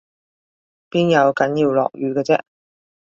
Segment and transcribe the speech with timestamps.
[0.89, 2.41] 邊有梗要落雨嘅啫？